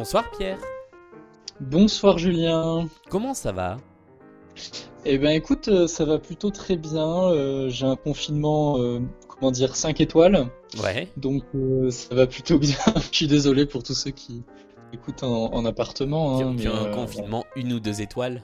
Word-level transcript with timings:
Bonsoir 0.00 0.30
Pierre. 0.30 0.58
Bonsoir 1.60 2.16
Julien. 2.16 2.88
Comment 3.10 3.34
ça 3.34 3.52
va? 3.52 3.76
Eh 5.04 5.18
ben 5.18 5.28
écoute, 5.28 5.68
euh, 5.68 5.86
ça 5.86 6.06
va 6.06 6.18
plutôt 6.18 6.48
très 6.48 6.76
bien. 6.76 7.24
Euh, 7.24 7.68
j'ai 7.68 7.84
un 7.84 7.96
confinement, 7.96 8.78
euh, 8.78 9.00
comment 9.28 9.50
dire, 9.50 9.76
5 9.76 10.00
étoiles. 10.00 10.46
Ouais. 10.82 11.08
Donc 11.18 11.42
ça 11.90 12.14
va 12.14 12.26
plutôt 12.26 12.58
bien. 12.58 12.78
Je 13.12 13.14
suis 13.14 13.26
désolé 13.26 13.66
pour 13.66 13.82
tous 13.82 13.92
ceux 13.92 14.10
qui 14.10 14.42
écoutent 14.94 15.22
en, 15.22 15.66
appartement. 15.66 16.40
Hein, 16.40 16.56
qui, 16.56 16.66
ont 16.66 16.82
un 16.82 16.94
confinement 16.94 17.44
une 17.54 17.74
ou 17.74 17.78
deux 17.78 18.00
étoiles 18.00 18.40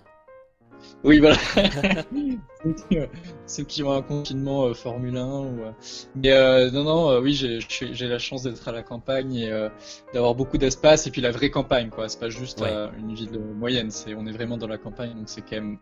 oui, 1.07 1.21
voilà. 1.21 1.37
Ceux 3.47 3.63
qui 3.63 3.85
ont 3.85 3.93
un 3.93 4.03
confinement 4.03 4.67
euh, 4.67 4.75
Formule 4.75 5.17
1. 5.17 5.45
Euh, 5.45 5.71
mais 6.17 6.33
euh, 6.33 6.71
non, 6.73 6.83
non, 6.83 7.21
oui, 7.21 7.33
j'ai 7.35 8.09
la 8.09 8.19
chance 8.19 8.43
d'être 8.43 8.67
à 8.67 8.73
la 8.73 8.83
campagne 8.83 9.37
et 9.37 9.69
d'avoir 10.13 10.35
beaucoup 10.35 10.59
d'espace. 10.59 11.07
Et 11.07 11.11
puis 11.11 11.21
la 11.21 11.31
vraie 11.31 11.51
campagne, 11.51 11.91
quoi. 11.91 12.09
C'est 12.09 12.19
pas 12.19 12.29
juste 12.29 12.63
une 12.99 13.15
ville 13.15 13.39
moyenne. 13.39 13.91
C'est, 13.91 14.15
on 14.15 14.27
est 14.27 14.33
vraiment 14.33 14.57
dans 14.57 14.67
la 14.67 14.79
campagne, 14.79 15.15
donc 15.15 15.29
c'est 15.29 15.43
quand 15.43 15.57
même 15.57 15.79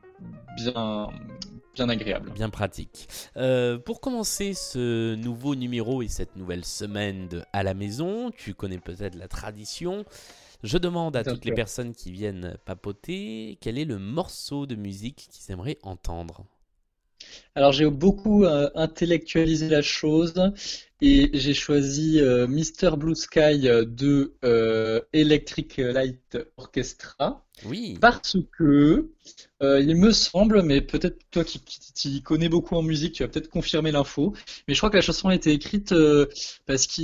bien, 0.56 1.08
bien 1.74 1.88
agréable. 1.88 2.30
Bien 2.34 2.50
pratique. 2.50 3.08
pour 3.86 4.00
commencer 4.02 4.52
ce 4.52 5.14
nouveau 5.14 5.54
numéro 5.54 6.02
et 6.02 6.08
cette 6.08 6.36
nouvelle 6.36 6.66
semaine 6.66 7.28
de 7.28 7.42
À 7.54 7.62
la 7.62 7.72
maison, 7.72 8.30
tu 8.30 8.52
connais 8.52 8.78
peut-être 8.78 9.14
la 9.14 9.28
tradition. 9.28 10.04
Je 10.64 10.78
demande 10.78 11.14
à 11.14 11.24
toutes 11.24 11.44
les 11.44 11.52
personnes 11.52 11.94
qui 11.94 12.10
viennent 12.10 12.56
papoter 12.64 13.58
quel 13.60 13.76
est 13.76 13.84
le 13.84 13.98
morceau 13.98 14.64
de 14.64 14.76
musique 14.76 15.28
qu'ils 15.30 15.52
aimeraient 15.52 15.76
entendre? 15.82 16.46
Alors 17.54 17.72
j'ai 17.72 17.88
beaucoup 17.90 18.44
euh, 18.44 18.70
intellectualisé 18.74 19.68
la 19.68 19.82
chose 19.82 20.32
et 21.00 21.30
j'ai 21.32 21.54
choisi 21.54 22.20
euh, 22.20 22.46
Mr 22.46 22.96
Blue 22.96 23.14
Sky 23.14 23.60
de 23.60 24.34
euh, 24.44 25.00
Electric 25.12 25.76
Light 25.78 26.38
Orchestra. 26.56 27.44
Oui. 27.64 27.96
Parce 28.00 28.36
que 28.56 29.08
euh, 29.62 29.80
il 29.80 29.96
me 29.96 30.10
semble, 30.10 30.62
mais 30.62 30.80
peut-être 30.80 31.18
toi 31.30 31.44
qui, 31.44 31.60
qui, 31.60 32.22
connais 32.22 32.48
beaucoup 32.48 32.74
en 32.74 32.82
musique, 32.82 33.14
tu 33.14 33.22
vas 33.22 33.28
peut-être 33.28 33.48
confirmer 33.48 33.92
l'info. 33.92 34.34
Mais 34.66 34.74
je 34.74 34.80
crois 34.80 34.90
que 34.90 34.96
la 34.96 35.02
chanson 35.02 35.28
a 35.28 35.34
été 35.34 35.52
écrite 35.52 35.92
euh, 35.92 36.26
parce 36.66 36.86
que 36.86 37.00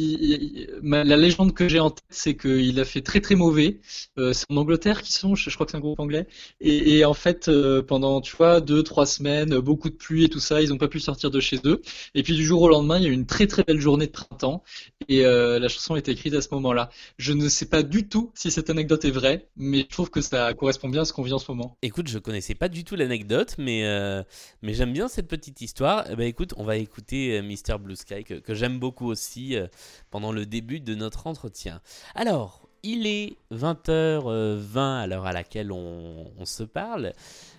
la 0.83 1.17
légende 1.17 1.55
que 1.55 1.69
j'ai 1.69 1.81
en 1.81 1.91
tête, 1.91 2.05
c'est 2.11 2.37
qu'il 2.37 2.79
a 2.81 2.85
fait 2.85 3.01
très 3.01 3.21
très 3.21 3.37
mauvais. 3.37 3.81
Euh, 4.19 4.33
c'est 4.33 4.45
en 4.51 4.57
Angleterre 4.57 5.03
qu'ils 5.03 5.15
sont, 5.15 5.35
je, 5.35 5.49
crois 5.55 5.65
que 5.65 5.73
c'est 5.73 5.79
un 5.79 5.81
groupe 5.81 6.01
anglais. 6.01 6.27
Et, 6.61 7.05
en 7.05 7.15
fait, 7.15 7.51
pendant 7.87 8.21
tu 8.21 8.37
vois 8.37 8.61
deux 8.61 8.83
trois 8.83 9.07
semaines, 9.07 9.59
beaucoup 9.61 9.89
de 9.89 9.95
pluie 9.95 10.25
et 10.25 10.29
tout 10.29 10.41
ça, 10.41 10.61
ils 10.61 10.71
n'ont 10.71 10.79
pas 10.79 10.89
pu 10.89 11.01
sortir 11.01 11.31
de 11.31 11.41
chez 11.41 11.61
eux. 11.65 11.81
Et 12.15 12.23
puis 12.23 12.35
du 12.35 12.45
jour 12.45 12.63
au 12.63 12.69
lendemain, 12.69 12.99
il 12.99 13.05
y 13.05 13.07
a 13.07 13.11
eu 13.11 13.13
une 13.13 13.27
très 13.27 13.47
très 13.47 13.63
belle 13.63 13.80
journée 13.81 14.07
de 14.07 14.13
printemps 14.13 14.63
et 15.09 15.23
la 15.23 15.69
chanson 15.69 15.97
été 15.97 16.13
écrite 16.13 16.35
à 16.35 16.43
ce 16.43 16.49
moment-là. 16.53 16.91
Je 17.19 17.33
ne 17.33 17.49
sais 17.49 17.67
pas 17.67 17.83
du 17.83 18.09
tout 18.09 18.31
si 18.35 18.51
cette 18.51 18.71
anecdote 18.71 19.05
est 19.05 19.11
vraie, 19.11 19.49
mais 19.57 19.81
je 19.81 19.89
trouve 19.89 20.11
que 20.11 20.21
ça 20.21 20.53
correspond 20.55 20.89
bien 20.89 21.03
à 21.03 21.05
ce 21.05 21.13
qu'on 21.13 21.23
vit 21.23 21.33
en 21.33 21.39
ce 21.39 21.51
moment. 21.51 21.77
Écoute, 21.83 22.09
je 22.09 22.19
connaissais 22.19 22.55
pas 22.55 22.69
du 22.69 22.85
tout 22.85 22.97
l'anecdote, 22.97 23.55
mais, 23.59 23.85
euh, 23.85 24.23
mais 24.63 24.75
j'aime 24.75 24.93
bien 24.93 25.09
cette 25.09 25.29
petite 25.29 25.61
histoire. 25.61 26.05
Eh 26.11 26.17
ben, 26.17 26.27
écoute, 26.27 26.55
on 26.57 26.65
va 26.65 26.77
écouter 26.77 27.39
euh, 27.39 27.43
Mister 27.43 27.77
Blue 27.79 27.97
Sky, 27.97 28.25
que, 28.25 28.55
j'aime 28.55 28.79
beaucoup 28.79 29.07
aussi 29.07 29.57
euh, 29.57 29.67
pendant 30.11 30.33
le 30.33 30.47
début 30.47 30.81
de 30.81 30.95
notre 30.95 31.27
entretien. 31.27 31.81
Alors, 32.15 32.69
il 32.83 33.07
est 33.07 33.37
20h20 33.53 34.79
à 34.79 35.07
l'heure 35.07 35.27
à 35.27 35.33
laquelle 35.33 35.73
on, 35.73 36.45
se 36.45 36.63
parle. 36.63 37.13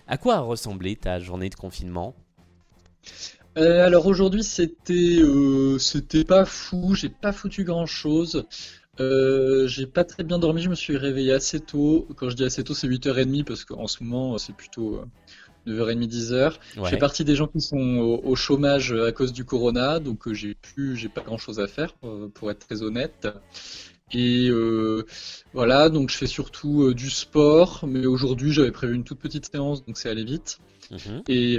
À 0.06 0.18
quoi 0.18 0.36
a 0.36 0.40
ressemblé 0.40 0.96
ta 0.96 1.20
journée 1.20 1.48
de 1.48 1.54
confinement? 1.54 2.14
Alors 3.56 4.06
aujourd'hui 4.06 4.42
c'était 4.42 5.20
c'était 5.78 6.24
pas 6.24 6.44
fou, 6.44 6.94
j'ai 6.94 7.08
pas 7.08 7.32
foutu 7.32 7.64
grand 7.64 7.86
chose. 7.86 8.46
Euh, 9.00 9.66
j'ai 9.68 9.86
pas 9.86 10.04
très 10.04 10.22
bien 10.22 10.38
dormi, 10.38 10.60
je 10.62 10.68
me 10.68 10.74
suis 10.74 10.96
réveillé 10.96 11.32
assez 11.32 11.60
tôt. 11.60 12.06
Quand 12.16 12.28
je 12.28 12.36
dis 12.36 12.44
assez 12.44 12.62
tôt, 12.62 12.74
c'est 12.74 12.88
8h30 12.88 13.44
parce 13.44 13.64
qu'en 13.64 13.86
ce 13.86 14.04
moment, 14.04 14.36
c'est 14.36 14.54
plutôt 14.54 15.02
9h30, 15.66 16.08
10h. 16.08 16.52
Je 16.76 16.82
fais 16.84 16.98
partie 16.98 17.24
des 17.24 17.34
gens 17.34 17.46
qui 17.46 17.60
sont 17.60 18.20
au, 18.24 18.36
chômage 18.36 18.92
à 18.92 19.12
cause 19.12 19.32
du 19.32 19.44
corona, 19.44 19.98
donc 19.98 20.26
euh, 20.26 20.34
j'ai 20.34 20.54
plus, 20.54 20.96
j'ai 20.96 21.08
pas 21.08 21.22
grand 21.22 21.38
chose 21.38 21.60
à 21.60 21.66
faire 21.66 21.94
euh, 22.04 22.28
pour 22.28 22.50
être 22.50 22.66
très 22.66 22.82
honnête. 22.82 23.28
Et 24.14 24.50
voilà, 25.54 25.88
donc 25.88 26.10
je 26.10 26.16
fais 26.16 26.26
surtout 26.26 26.92
du 26.94 27.10
sport, 27.10 27.84
mais 27.86 28.06
aujourd'hui 28.06 28.52
j'avais 28.52 28.70
prévu 28.70 28.94
une 28.94 29.04
toute 29.04 29.18
petite 29.18 29.50
séance, 29.50 29.84
donc 29.84 29.96
c'est 29.96 30.08
allé 30.08 30.24
vite. 30.24 30.58
Mhm. 30.90 31.22
Et 31.28 31.58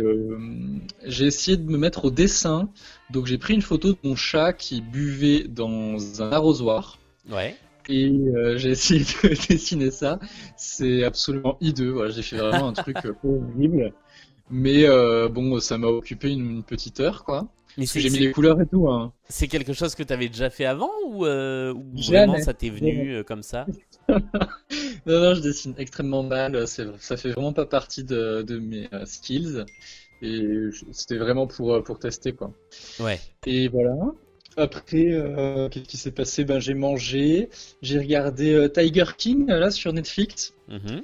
j'ai 1.06 1.26
essayé 1.26 1.58
de 1.58 1.64
me 1.64 1.78
mettre 1.78 2.06
au 2.06 2.12
dessin, 2.12 2.70
donc 3.10 3.26
j'ai 3.26 3.38
pris 3.38 3.54
une 3.54 3.62
photo 3.62 3.94
de 3.94 3.98
mon 4.04 4.16
chat 4.16 4.54
qui 4.54 4.82
buvait 4.82 5.48
dans 5.48 6.22
un 6.22 6.32
arrosoir. 6.32 7.00
Ouais. 7.32 7.56
Et 7.90 8.10
euh, 8.10 8.58
j'ai 8.58 8.70
essayé 8.70 9.02
de 9.02 9.30
dessiner 9.50 9.92
ça. 9.92 10.20
C'est 10.56 11.04
absolument 11.04 11.58
hideux. 11.62 11.92
Voilà, 11.92 12.12
j'ai 12.12 12.22
fait 12.22 12.38
vraiment 12.38 12.70
un 12.70 12.74
truc 12.74 12.98
euh, 13.06 13.14
horrible. 13.24 13.94
Mais 14.50 14.86
euh, 14.86 15.30
bon, 15.30 15.60
ça 15.60 15.78
m'a 15.78 15.88
occupé 15.88 16.32
une, 16.32 16.64
petite 16.64 17.00
heure, 17.00 17.24
quoi. 17.24 17.48
Mais 17.78 17.86
j'ai 17.86 18.10
mis 18.10 18.20
les 18.20 18.32
couleurs 18.32 18.62
et 18.62 18.66
tout. 18.66 18.90
Hein. 18.90 19.14
C'est 19.30 19.48
quelque 19.48 19.74
chose 19.74 19.96
que 19.96 20.04
tu 20.04 20.14
avais 20.14 20.28
déjà 20.28 20.50
fait 20.50 20.66
avant 20.66 20.92
ou, 21.08 21.24
vraiment 21.24 22.40
ça 22.40 22.54
t'est 22.54 22.70
venu 22.70 23.24
comme 23.24 23.44
ça? 23.44 23.66
Non, 25.06 25.20
non, 25.20 25.34
je 25.34 25.42
dessine 25.42 25.74
extrêmement 25.78 26.24
mal. 26.24 26.66
Ça 26.66 27.18
fait 27.18 27.32
vraiment 27.32 27.52
pas 27.52 27.66
partie 27.66 28.06
de, 28.06 28.42
de 28.42 28.58
mes 28.58 28.88
skills. 29.06 29.66
Et 30.22 30.70
c'était 30.94 31.18
vraiment 31.18 31.46
pour, 31.46 31.84
pour 31.84 32.00
tester, 32.00 32.32
quoi. 32.32 32.54
Ouais. 33.02 33.20
Et 33.46 33.68
voilà. 33.68 33.94
Après, 34.58 35.12
euh, 35.12 35.68
qu'est-ce 35.70 35.86
qui 35.86 35.98
s'est 35.98 36.12
passé? 36.12 36.46
Ben 36.46 36.60
j'ai 36.60 36.74
mangé, 36.74 37.50
j'ai 37.82 37.98
regardé 37.98 38.54
euh, 38.54 38.68
Tiger 38.68 39.06
King 39.18 39.48
là 39.48 39.72
sur 39.72 39.94
Netflix. 39.94 40.54
Mhm. 40.68 41.04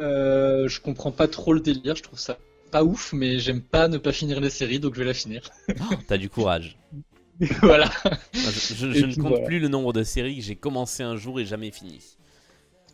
Euh, 0.00 0.66
je 0.66 0.80
comprends 0.80 1.12
pas 1.12 1.28
trop 1.28 1.52
le 1.52 1.60
délire, 1.60 1.94
je 1.94 2.02
trouve 2.02 2.18
ça 2.18 2.38
pas 2.74 2.82
ouf, 2.82 3.12
mais 3.12 3.38
j'aime 3.38 3.62
pas 3.62 3.86
ne 3.86 3.98
pas 3.98 4.10
finir 4.10 4.40
les 4.40 4.50
séries, 4.50 4.80
donc 4.80 4.94
je 4.94 4.98
vais 4.98 5.06
la 5.06 5.14
finir. 5.14 5.48
Oh, 5.68 5.94
T'as 6.08 6.16
du 6.16 6.28
courage. 6.28 6.76
voilà. 7.62 7.88
Je, 8.32 9.06
ne 9.06 9.14
compte 9.14 9.44
plus 9.44 9.60
le 9.60 9.68
nombre 9.68 9.92
de 9.92 10.02
séries 10.02 10.38
que 10.38 10.42
j'ai 10.42 10.56
commencé 10.56 11.04
un 11.04 11.14
jour 11.14 11.38
et 11.38 11.44
jamais 11.44 11.70
fini. 11.70 12.00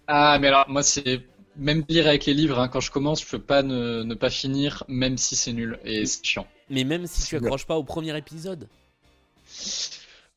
Ah, 0.06 0.38
mais 0.38 0.48
alors 0.48 0.68
moi 0.68 0.82
c'est 0.82 1.22
même 1.56 1.82
lire 1.88 2.06
avec 2.06 2.26
les 2.26 2.34
livres, 2.34 2.58
hein, 2.58 2.68
quand 2.68 2.80
je 2.80 2.90
commence, 2.90 3.22
je 3.22 3.26
peux 3.26 3.38
pas 3.38 3.62
ne, 3.62 4.02
ne 4.02 4.14
pas 4.14 4.28
finir, 4.28 4.84
même 4.86 5.16
si 5.16 5.34
c'est 5.34 5.54
nul 5.54 5.78
et 5.82 6.04
c'est 6.04 6.22
chiant. 6.26 6.46
Mais 6.68 6.84
même 6.84 7.06
si 7.06 7.26
tu 7.26 7.36
accroches 7.36 7.64
pas 7.66 7.78
au 7.78 7.84
premier 7.84 8.14
épisode? 8.18 8.68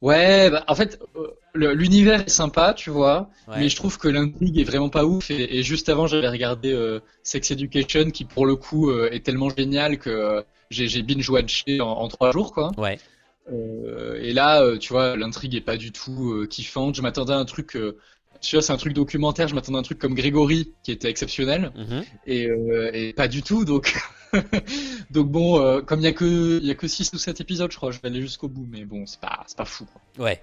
Ouais, 0.01 0.51
bah, 0.51 0.63
en 0.69 0.75
fait, 0.75 1.01
euh, 1.17 1.27
l'univers 1.53 2.21
est 2.21 2.29
sympa, 2.29 2.73
tu 2.73 2.89
vois, 2.89 3.29
mais 3.47 3.69
je 3.69 3.75
trouve 3.75 3.97
que 3.97 4.07
l'intrigue 4.07 4.59
est 4.59 4.63
vraiment 4.63 4.89
pas 4.89 5.05
ouf. 5.05 5.29
Et, 5.29 5.63
juste 5.63 5.89
avant, 5.89 6.07
j'avais 6.07 6.29
regardé 6.29 6.71
euh, 6.73 6.99
Sex 7.23 7.51
Education, 7.51 8.11
qui 8.11 8.25
pour 8.25 8.45
le 8.45 8.55
coup 8.55 8.89
euh, 8.89 9.09
est 9.11 9.25
tellement 9.25 9.49
génial 9.49 9.97
que 9.97 10.43
j'ai 10.69 11.03
binge-watché 11.03 11.81
en, 11.81 11.89
en, 11.89 12.07
trois 12.07 12.31
jours, 12.31 12.53
quoi. 12.53 12.71
Ouais. 12.77 12.97
et 13.49 14.33
là, 14.33 14.77
tu 14.77 14.93
vois, 14.93 15.15
l'intrigue 15.15 15.55
est 15.55 15.61
pas 15.61 15.77
du 15.77 15.91
tout 15.91 16.45
kiffante. 16.49 16.95
Je 16.95 17.01
m'attendais 17.01 17.33
à 17.33 17.37
un 17.37 17.45
truc 17.45 17.77
tu 18.41 18.57
vois, 18.57 18.61
c'est 18.61 18.73
un 18.73 18.77
truc 18.77 18.91
documentaire, 18.91 19.47
je 19.47 19.55
m'attendais 19.55 19.77
à 19.77 19.79
un 19.79 19.83
truc 19.83 19.99
comme 19.99 20.15
Grégory, 20.15 20.73
qui 20.83 20.91
était 20.91 21.09
exceptionnel, 21.09 21.71
mhm. 21.77 22.03
et, 22.27 22.49
et, 22.93 23.13
pas 23.13 23.29
du 23.29 23.41
tout, 23.41 23.63
donc 23.63 23.95
Donc 25.11 25.29
bon, 25.29 25.59
euh, 25.59 25.81
comme 25.81 25.99
il 25.99 26.03
y 26.03 26.07
a 26.07 26.11
que 26.11 26.59
y 26.61 26.71
a 26.71 26.75
que 26.75 26.87
6 26.87 27.13
ou 27.13 27.17
7 27.17 27.41
épisodes, 27.41 27.71
je 27.71 27.77
crois, 27.77 27.91
je 27.91 27.99
vais 27.99 28.07
aller 28.07 28.21
jusqu'au 28.21 28.47
bout, 28.47 28.67
mais 28.69 28.85
bon, 28.85 29.05
c'est 29.05 29.19
pas 29.19 29.43
c'est 29.47 29.57
pas 29.57 29.65
fou. 29.65 29.85
Ouais. 30.17 30.41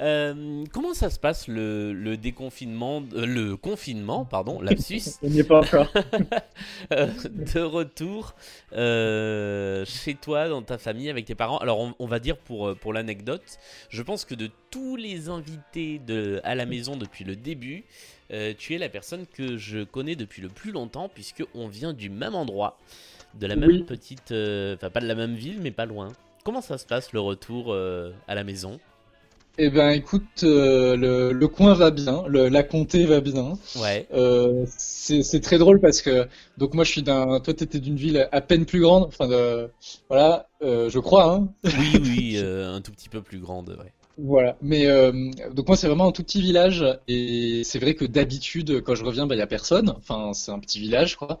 Euh, 0.00 0.64
comment 0.72 0.94
ça 0.94 1.10
se 1.10 1.18
passe 1.18 1.48
le, 1.48 1.92
le 1.92 2.16
déconfinement, 2.16 3.02
euh, 3.14 3.26
le 3.26 3.56
confinement, 3.56 4.24
pardon, 4.24 4.60
lapsus 4.62 5.02
On 5.22 5.28
n'y 5.28 5.40
est 5.40 5.44
pas 5.44 5.60
encore. 5.60 5.92
de 6.90 7.60
retour 7.60 8.34
chez 8.72 10.14
toi, 10.14 10.48
dans 10.48 10.62
ta 10.62 10.78
famille, 10.78 11.10
avec 11.10 11.24
tes 11.24 11.34
parents. 11.34 11.58
Alors 11.58 11.80
on, 11.80 11.94
on 11.98 12.06
va 12.06 12.18
dire 12.18 12.36
pour 12.36 12.76
pour 12.76 12.92
l'anecdote, 12.92 13.58
je 13.88 14.02
pense 14.02 14.24
que 14.24 14.34
de 14.34 14.50
tous 14.70 14.96
les 14.96 15.28
invités 15.28 15.98
de 15.98 16.40
à 16.44 16.54
la 16.54 16.66
maison 16.66 16.96
depuis 16.96 17.24
le 17.24 17.36
début. 17.36 17.84
tu 18.58 18.74
es 18.74 18.78
la 18.78 18.88
personne 18.88 19.26
que 19.26 19.56
je 19.56 19.84
connais 19.84 20.16
depuis 20.16 20.42
le 20.42 20.48
plus 20.48 20.72
longtemps 20.72 21.08
puisque 21.08 21.44
on 21.54 21.68
vient 21.68 21.92
du 21.92 22.10
même 22.10 22.34
endroit 22.34 22.78
de 23.34 23.46
la 23.46 23.56
même 23.56 23.84
petite, 23.84 24.32
euh, 24.32 24.74
enfin 24.76 24.90
pas 24.90 25.00
de 25.00 25.06
la 25.06 25.14
même 25.14 25.34
ville, 25.34 25.60
mais 25.60 25.70
pas 25.70 25.86
loin. 25.86 26.08
Comment 26.44 26.60
ça 26.60 26.78
se 26.78 26.86
passe 26.86 27.12
le 27.12 27.20
retour 27.20 27.72
euh, 27.72 28.12
à 28.26 28.34
la 28.34 28.44
maison? 28.44 28.78
Eh 29.58 29.70
ben 29.70 29.90
écoute, 29.90 30.44
euh, 30.44 31.32
le, 31.32 31.48
coin 31.48 31.74
va 31.74 31.90
bien, 31.90 32.24
la 32.28 32.62
comté 32.62 33.04
va 33.04 33.20
bien. 33.20 33.58
Ouais. 33.76 34.06
c'est 34.66 35.40
très 35.40 35.58
drôle 35.58 35.80
parce 35.80 36.02
que 36.02 36.26
donc 36.56 36.74
moi 36.74 36.84
je 36.84 36.92
suis 36.92 37.02
d'un, 37.02 37.40
toi 37.40 37.54
t'étais 37.54 37.80
d'une 37.80 37.96
ville 37.96 38.28
à 38.30 38.40
peine 38.40 38.66
plus 38.66 38.80
grande, 38.80 39.04
enfin 39.04 39.28
voilà, 40.08 40.48
je 40.62 40.98
crois. 40.98 41.32
Hein. 41.32 41.48
Oui 41.64 42.00
oui, 42.02 42.38
un 42.38 42.80
tout 42.80 42.92
petit 42.92 43.08
peu 43.08 43.22
plus 43.22 43.38
grande, 43.38 43.70
ouais. 43.70 43.92
Voilà, 44.20 44.56
mais 44.62 44.86
donc 45.52 45.68
moi 45.68 45.76
c'est 45.76 45.86
vraiment 45.86 46.08
un 46.08 46.12
tout 46.12 46.22
petit 46.22 46.40
village 46.40 46.84
et 47.06 47.62
c'est 47.64 47.78
vrai 47.78 47.94
que 47.94 48.04
d'habitude 48.04 48.82
quand 48.82 48.94
je 48.94 49.04
reviens 49.04 49.26
bah 49.26 49.34
il 49.34 49.38
y 49.38 49.42
a 49.42 49.46
personne, 49.46 49.94
enfin 49.96 50.32
c'est 50.34 50.50
un 50.50 50.58
petit 50.58 50.80
village 50.80 51.16
quoi. 51.16 51.38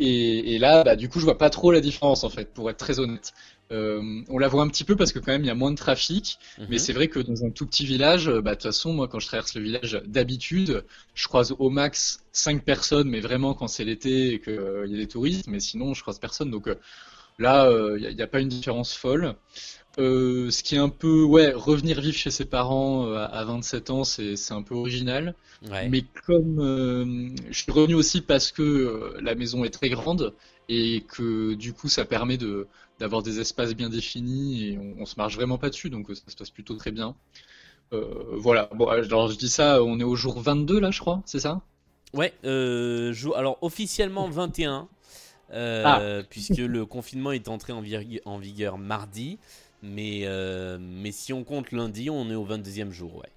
Et, 0.00 0.58
là, 0.58 0.84
bah, 0.84 0.96
du 0.96 1.08
coup, 1.08 1.18
je 1.18 1.24
vois 1.24 1.38
pas 1.38 1.50
trop 1.50 1.72
la 1.72 1.80
différence 1.80 2.24
en 2.24 2.30
fait, 2.30 2.52
pour 2.52 2.70
être 2.70 2.76
très 2.76 3.00
honnête. 3.00 3.32
Euh, 3.70 4.22
on 4.28 4.38
la 4.38 4.48
voit 4.48 4.62
un 4.62 4.68
petit 4.68 4.84
peu 4.84 4.96
parce 4.96 5.12
que 5.12 5.18
quand 5.18 5.30
même 5.32 5.42
il 5.44 5.46
y 5.46 5.50
a 5.50 5.54
moins 5.54 5.70
de 5.70 5.76
trafic, 5.76 6.38
mais 6.68 6.78
Mhm. 6.78 6.78
c'est 6.78 6.92
vrai 6.94 7.08
que 7.08 7.18
dans 7.20 7.44
un 7.44 7.50
tout 7.50 7.66
petit 7.66 7.84
village, 7.84 8.28
euh, 8.28 8.40
bah, 8.40 8.52
de 8.52 8.56
toute 8.56 8.62
façon, 8.64 8.94
moi 8.94 9.08
quand 9.08 9.20
je 9.20 9.26
traverse 9.26 9.54
le 9.54 9.62
village 9.62 10.00
d'habitude, 10.06 10.84
je 11.14 11.28
croise 11.28 11.54
au 11.58 11.68
max 11.70 12.20
5 12.32 12.64
personnes, 12.64 13.08
mais 13.10 13.20
vraiment 13.20 13.52
quand 13.54 13.68
c'est 13.68 13.84
l'été 13.84 14.32
et 14.34 14.40
qu'il 14.40 14.54
y 14.86 14.94
a 14.94 14.96
des 14.96 15.08
touristes, 15.08 15.48
mais 15.48 15.60
sinon 15.60 15.92
je 15.94 16.00
croise 16.02 16.18
personne. 16.18 16.50
Donc 16.50 16.66
euh, 16.68 16.76
là, 17.38 17.66
euh, 17.66 17.98
il 18.00 18.14
n'y 18.14 18.22
a, 18.22 18.24
a 18.24 18.28
pas 18.28 18.40
une 18.40 18.48
différence 18.48 18.94
folle. 18.94 19.36
Euh, 19.98 20.50
ce 20.50 20.62
qui 20.62 20.76
est 20.76 20.78
un 20.78 20.88
peu, 20.90 21.24
ouais, 21.24 21.52
revenir 21.52 22.00
vivre 22.00 22.16
chez 22.16 22.30
ses 22.30 22.44
parents 22.44 23.06
euh, 23.08 23.16
à 23.16 23.24
à 23.24 23.44
27 23.44 23.90
ans, 23.90 24.04
c'est 24.04 24.36
c'est 24.36 24.54
un 24.54 24.62
peu 24.62 24.74
original. 24.74 25.34
Ouais. 25.62 25.88
Mais 25.88 26.02
comme 26.26 26.60
euh, 26.60 27.28
je 27.50 27.62
suis 27.62 27.72
revenu 27.72 27.94
aussi 27.94 28.20
parce 28.20 28.52
que 28.52 28.62
euh, 28.62 29.18
la 29.22 29.34
maison 29.34 29.64
est 29.64 29.70
très 29.70 29.88
grande 29.90 30.34
et 30.68 31.04
que 31.08 31.54
du 31.54 31.72
coup 31.72 31.88
ça 31.88 32.04
permet 32.04 32.36
de 32.36 32.68
d'avoir 32.98 33.22
des 33.22 33.40
espaces 33.40 33.74
bien 33.74 33.88
définis 33.90 34.64
et 34.70 34.78
on, 34.78 35.02
on 35.02 35.06
se 35.06 35.14
marche 35.16 35.36
vraiment 35.36 35.58
pas 35.58 35.70
dessus, 35.70 35.90
donc 35.90 36.10
euh, 36.10 36.14
ça 36.14 36.24
se 36.28 36.36
passe 36.36 36.50
plutôt 36.50 36.74
très 36.76 36.90
bien. 36.92 37.16
Euh, 37.94 38.36
voilà. 38.36 38.70
Bon, 38.74 38.86
alors 38.88 39.30
je 39.30 39.38
dis 39.38 39.48
ça, 39.50 39.82
on 39.84 40.00
est 40.00 40.04
au 40.04 40.16
jour 40.16 40.40
22 40.40 40.80
là, 40.80 40.90
je 40.90 41.00
crois, 41.00 41.22
c'est 41.26 41.40
ça? 41.40 41.62
Ouais, 42.14 42.32
euh, 42.44 43.12
alors 43.36 43.58
officiellement 43.60 44.28
21, 44.30 44.88
euh, 45.52 46.22
puisque 46.28 46.56
le 46.56 46.86
confinement 46.86 47.32
est 47.32 47.48
entré 47.48 47.72
en, 47.72 47.82
virgu- 47.82 48.20
en 48.24 48.38
vigueur 48.38 48.78
mardi, 48.78 49.38
mais, 49.82 50.22
euh, 50.24 50.78
mais 50.80 51.12
si 51.12 51.32
on 51.34 51.44
compte 51.44 51.70
lundi, 51.70 52.08
on 52.08 52.30
est 52.30 52.34
au 52.34 52.44
22e 52.44 52.92
jour, 52.92 53.16
ouais. 53.16 53.28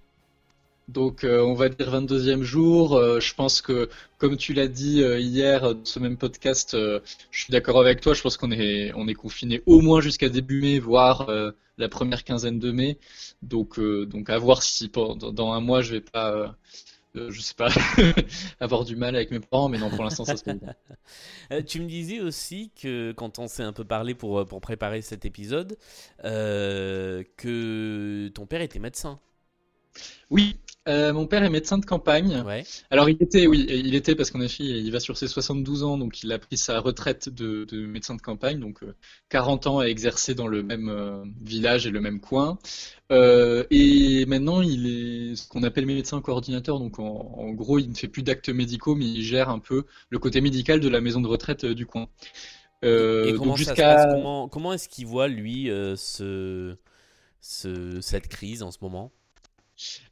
Donc 0.93 1.23
euh, 1.23 1.41
on 1.41 1.53
va 1.53 1.69
dire 1.69 1.89
22e 1.91 2.41
jour. 2.41 2.95
Euh, 2.95 3.19
je 3.19 3.33
pense 3.33 3.61
que, 3.61 3.89
comme 4.17 4.37
tu 4.37 4.53
l'as 4.53 4.67
dit 4.67 5.03
euh, 5.03 5.19
hier 5.19 5.73
ce 5.83 5.99
même 5.99 6.17
podcast, 6.17 6.75
je 6.75 7.01
suis 7.31 7.51
d'accord 7.51 7.79
avec 7.79 8.01
toi. 8.01 8.13
Je 8.13 8.21
pense 8.21 8.37
qu'on 8.37 8.51
est 8.51 8.91
on 8.95 9.07
est 9.07 9.13
confiné 9.13 9.61
au 9.65 9.81
moins 9.81 10.01
jusqu'à 10.01 10.29
début 10.29 10.61
mai, 10.61 10.79
voire 10.79 11.29
la 11.77 11.89
première 11.89 12.23
quinzaine 12.23 12.59
de 12.59 12.71
mai. 12.71 12.97
Donc 13.41 13.79
donc 13.79 14.29
à 14.29 14.37
voir 14.37 14.63
si 14.63 14.89
dans 14.89 15.51
un 15.51 15.61
mois 15.61 15.81
je 15.81 15.93
vais 15.93 16.01
pas, 16.01 16.55
euh, 17.17 17.29
je 17.29 17.41
sais 17.41 17.53
pas, 17.53 17.67
avoir 18.61 18.85
du 18.85 18.95
mal 18.95 19.15
avec 19.15 19.31
mes 19.31 19.39
parents. 19.39 19.69
Mais 19.69 19.77
non, 19.77 19.89
pour 19.89 20.03
l'instant 20.03 20.25
ça 20.25 20.37
se 20.37 20.43
passe 20.43 20.59
bien. 20.59 20.75
Euh, 21.51 21.61
tu 21.61 21.81
me 21.81 21.87
disais 21.87 22.21
aussi 22.21 22.71
que 22.81 23.11
quand 23.11 23.39
on 23.39 23.47
s'est 23.47 23.63
un 23.63 23.73
peu 23.73 23.83
parlé 23.83 24.15
pour, 24.15 24.45
pour 24.45 24.61
préparer 24.61 25.01
cet 25.01 25.25
épisode, 25.25 25.77
euh, 26.23 27.23
que 27.35 28.29
ton 28.29 28.45
père 28.45 28.61
était 28.61 28.79
médecin. 28.79 29.19
Oui, 30.29 30.55
euh, 30.87 31.13
mon 31.13 31.27
père 31.27 31.43
est 31.43 31.49
médecin 31.49 31.77
de 31.77 31.85
campagne. 31.85 32.41
Ouais, 32.43 32.63
Alors 32.89 33.07
il 33.07 33.21
était, 33.21 33.45
oui, 33.45 33.67
il 33.69 33.93
était 33.93 34.15
parce 34.15 34.31
qu'en 34.31 34.41
effet, 34.41 34.63
il 34.63 34.91
va 34.91 34.99
sur 34.99 35.15
ses 35.15 35.27
72 35.27 35.83
ans, 35.83 35.97
donc 35.97 36.23
il 36.23 36.31
a 36.31 36.39
pris 36.39 36.57
sa 36.57 36.79
retraite 36.79 37.29
de, 37.29 37.65
de 37.65 37.85
médecin 37.85 38.15
de 38.15 38.21
campagne, 38.21 38.59
donc 38.59 38.81
euh, 38.83 38.95
40 39.29 39.67
ans 39.67 39.79
à 39.79 39.85
exercer 39.85 40.33
dans 40.33 40.47
le 40.47 40.63
même 40.63 40.89
euh, 40.89 41.23
village 41.41 41.85
et 41.85 41.91
le 41.91 42.01
même 42.01 42.19
coin. 42.19 42.57
Euh, 43.11 43.63
et 43.69 44.25
maintenant, 44.25 44.61
il 44.61 44.87
est 45.31 45.35
ce 45.35 45.47
qu'on 45.47 45.63
appelle 45.63 45.85
médecin 45.85 46.19
coordinateur, 46.21 46.79
donc 46.79 46.97
en, 46.99 47.03
en 47.37 47.51
gros, 47.51 47.77
il 47.77 47.89
ne 47.91 47.95
fait 47.95 48.07
plus 48.07 48.23
d'actes 48.23 48.49
médicaux, 48.49 48.95
mais 48.95 49.05
il 49.05 49.21
gère 49.23 49.49
un 49.49 49.59
peu 49.59 49.85
le 50.09 50.19
côté 50.19 50.41
médical 50.41 50.79
de 50.79 50.89
la 50.89 50.99
maison 51.01 51.21
de 51.21 51.27
retraite 51.27 51.63
euh, 51.65 51.75
du 51.75 51.85
coin. 51.85 52.07
Et 53.23 53.33
Euh, 53.33 53.33
comment 53.33 53.55
jusqu'à 53.55 54.07
est-ce 54.73 54.89
qu'il 54.89 55.05
voit, 55.05 55.27
lui, 55.27 55.69
euh, 55.69 55.95
ce, 55.95 56.77
ce, 57.41 58.01
cette 58.01 58.27
crise 58.27 58.63
en 58.63 58.71
ce 58.71 58.79
moment? 58.81 59.11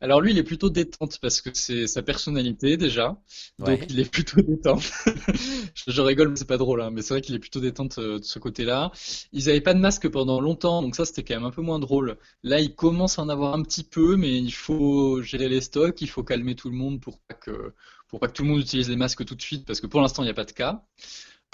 Alors 0.01 0.21
lui, 0.21 0.31
il 0.31 0.38
est 0.38 0.44
plutôt 0.44 0.69
détente 0.69 1.19
parce 1.21 1.42
que 1.42 1.50
c'est 1.54 1.88
sa 1.88 2.01
personnalité 2.01 2.77
déjà. 2.77 3.18
Donc 3.60 3.68
Ouais, 3.68 3.80
il 3.89 4.00
est 4.00 4.10
plutôt 4.10 4.42
détente. 4.42 4.83
Je, 5.75 5.92
je 5.92 6.01
rigole, 6.01 6.30
mais 6.30 6.36
c'est 6.36 6.48
pas 6.48 6.57
drôle, 6.57 6.81
hein, 6.81 6.89
mais 6.92 7.01
c'est 7.01 7.13
vrai 7.13 7.21
qu'il 7.21 7.36
est 7.36 7.39
plutôt 7.39 7.60
détente 7.60 7.98
euh, 8.00 8.19
de 8.19 8.24
ce 8.24 8.39
côté-là. 8.39 8.92
Ils 9.31 9.50
avaient 9.50 9.62
pas 9.62 9.74
de 9.74 9.80
masque 9.80 10.07
pendant 10.10 10.42
longtemps, 10.42 10.81
donc 10.81 10.95
ça 10.95 11.06
c'était 11.06 11.24
quand 11.24 11.36
même 11.36 11.45
un 11.45 11.51
peu 11.51 11.62
moins 11.62 11.80
drôle. 11.80 12.18
Là, 12.44 12.60
il 12.60 12.75
commence 12.75 13.19
à 13.19 13.21
en 13.24 13.30
avoir 13.30 13.54
un 13.54 13.63
petit 13.63 13.83
peu, 13.83 14.16
mais 14.18 14.38
il 14.38 14.51
faut 14.51 15.21
gérer 15.21 15.50
les 15.50 15.62
stocks, 15.62 16.01
il 16.01 16.10
faut 16.10 16.24
calmer 16.24 16.56
tout 16.56 16.69
le 16.69 16.75
monde 16.75 17.00
pour 17.01 17.19
pas 17.19 17.36
que 17.36 17.74
pour 18.07 18.19
pas 18.19 18.27
que 18.27 18.33
tout 18.33 18.44
le 18.44 18.50
monde 18.50 18.60
utilise 18.62 18.89
les 18.89 18.95
masques 18.95 19.24
tout 19.25 19.36
de 19.36 19.42
suite, 19.42 19.65
parce 19.65 19.80
que 19.81 19.88
pour 19.88 20.01
l'instant 20.01 20.24
il 20.24 20.25
n'y 20.25 20.31
a 20.31 20.36
pas 20.36 20.45
de 20.45 20.51
cas. 20.51 20.83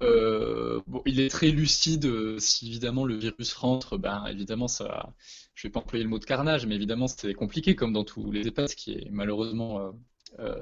Euh, 0.02 0.82
bon, 0.88 1.02
il 1.06 1.20
est 1.20 1.30
très 1.30 1.50
lucide. 1.50 2.06
euh, 2.06 2.38
Si 2.40 2.68
évidemment 2.68 3.06
le 3.06 3.16
virus 3.16 3.54
rentre, 3.54 3.98
ben 3.98 4.26
évidemment 4.28 4.68
ça. 4.68 5.14
Je 5.56 5.68
vais 5.68 5.72
pas 5.72 5.80
employer 5.80 6.04
le 6.04 6.10
mot 6.10 6.20
de 6.20 6.26
carnage, 6.26 6.66
mais 6.66 6.76
évidemment 6.76 7.08
c'est 7.08 7.34
compliqué 7.34 7.76
comme 7.76 7.94
dans 7.94 8.04
tous 8.04 8.32
les 8.32 8.48
EHPAD, 8.48 8.70
ce 8.70 8.76
qui 8.76 8.92
est 8.94 9.08
malheureusement 9.12 9.80
euh, 9.80 9.92
euh, 10.40 10.62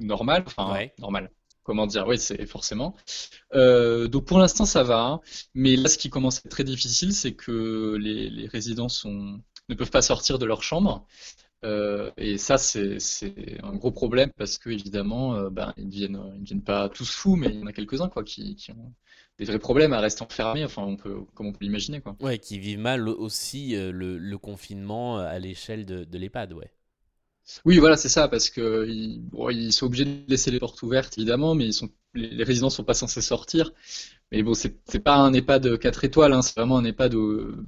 normal. 0.00 0.42
Enfin 0.46 0.72
ouais. 0.72 0.92
normal. 0.98 1.30
Comment 1.62 1.86
dire? 1.86 2.06
Oui, 2.06 2.18
c'est 2.18 2.44
forcément. 2.46 2.94
Donc 3.54 4.24
pour 4.26 4.38
l'instant 4.38 4.66
ça 4.66 4.82
va, 4.82 5.00
hein. 5.04 5.20
mais 5.54 5.76
là 5.76 5.88
ce 5.88 5.96
qui 5.98 6.10
commence 6.10 6.36
à 6.38 6.40
être 6.44 6.50
très 6.50 6.64
difficile, 6.64 7.12
c'est 7.14 7.34
que 7.34 7.96
les, 8.00 8.28
les 8.30 8.46
résidents 8.48 8.88
sont, 8.90 9.40
ne 9.68 9.74
peuvent 9.74 9.90
pas 9.90 10.02
sortir 10.02 10.38
de 10.38 10.44
leur 10.46 10.62
chambre. 10.62 11.06
Euh, 11.64 12.10
et 12.16 12.36
ça, 12.38 12.58
c'est 12.58 12.98
un 13.62 13.74
gros 13.76 13.90
problème 13.90 14.30
parce 14.36 14.58
que 14.58 14.70
évidemment, 14.70 15.34
euh, 15.36 15.50
ben, 15.50 15.72
ils 15.76 15.88
deviennent, 15.88 16.20
ils 16.36 16.42
deviennent 16.42 16.62
pas 16.62 16.88
tous 16.88 17.10
fous, 17.10 17.36
mais 17.36 17.48
il 17.48 17.60
y 17.60 17.62
en 17.62 17.66
a 17.66 17.72
quelques-uns 17.72 18.08
quoi 18.08 18.22
qui, 18.24 18.54
qui 18.56 18.70
ont 18.72 18.92
des 19.38 19.44
vrais 19.46 19.58
problèmes 19.58 19.92
à 19.92 20.00
rester 20.00 20.22
enfermés. 20.22 20.64
Enfin, 20.64 20.82
on 20.82 20.96
peut, 20.96 21.20
comme 21.34 21.46
on 21.46 21.52
peut 21.52 21.64
l'imaginer 21.64 22.00
quoi. 22.00 22.16
Ouais, 22.20 22.38
qui 22.38 22.58
vivent 22.58 22.80
mal 22.80 23.08
aussi 23.08 23.76
euh, 23.76 23.92
le, 23.92 24.18
le 24.18 24.38
confinement 24.38 25.18
à 25.18 25.38
l'échelle 25.38 25.86
de, 25.86 26.04
de 26.04 26.18
l'EHPAD, 26.18 26.52
ouais. 26.52 26.70
Oui, 27.66 27.78
voilà, 27.78 27.96
c'est 27.96 28.08
ça, 28.08 28.26
parce 28.28 28.48
que 28.48 28.86
ils, 28.88 29.20
bon, 29.20 29.50
ils 29.50 29.72
sont 29.72 29.86
obligés 29.86 30.04
de 30.06 30.24
laisser 30.28 30.50
les 30.50 30.58
portes 30.58 30.82
ouvertes 30.82 31.18
évidemment, 31.18 31.54
mais 31.54 31.66
ils 31.66 31.74
sont, 31.74 31.90
les, 32.14 32.42
résidents 32.42 32.70
sont 32.70 32.84
pas 32.84 32.94
censés 32.94 33.20
sortir. 33.20 33.72
Mais 34.34 34.42
bon, 34.42 34.52
c'est 34.54 34.98
pas 34.98 35.14
un 35.14 35.32
EHPAD 35.32 35.78
4 35.78 36.04
étoiles, 36.04 36.32
hein, 36.32 36.42
c'est 36.42 36.56
vraiment 36.56 36.76
un 36.78 36.84
EHPAD 36.84 37.14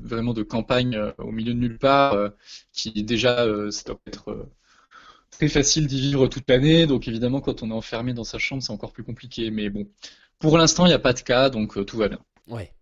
vraiment 0.00 0.32
de 0.32 0.42
campagne 0.42 0.96
euh, 0.96 1.12
au 1.18 1.30
milieu 1.30 1.54
de 1.54 1.58
nulle 1.60 1.78
part, 1.78 2.14
euh, 2.14 2.30
qui 2.72 3.04
déjà, 3.04 3.42
euh, 3.44 3.70
ça 3.70 3.84
doit 3.84 4.00
être 4.08 4.48
très 5.30 5.46
facile 5.46 5.86
d'y 5.86 6.00
vivre 6.00 6.26
toute 6.26 6.50
l'année. 6.50 6.86
Donc 6.86 7.06
évidemment, 7.06 7.40
quand 7.40 7.62
on 7.62 7.70
est 7.70 7.74
enfermé 7.74 8.14
dans 8.14 8.24
sa 8.24 8.38
chambre, 8.38 8.64
c'est 8.64 8.72
encore 8.72 8.92
plus 8.92 9.04
compliqué. 9.04 9.52
Mais 9.52 9.70
bon, 9.70 9.86
pour 10.40 10.58
l'instant, 10.58 10.86
il 10.86 10.88
n'y 10.88 10.94
a 10.94 10.98
pas 10.98 11.12
de 11.12 11.20
cas, 11.20 11.50
donc 11.50 11.86
tout 11.86 11.98
va 11.98 12.08
bien. 12.08 12.18
Ouais. 12.48 12.72